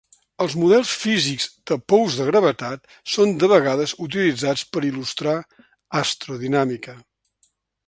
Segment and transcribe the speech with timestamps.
[0.43, 5.37] Els models físics de pous de gravetat són de vegades utilitzats per il·lustrar
[6.03, 6.99] astrodinàmica.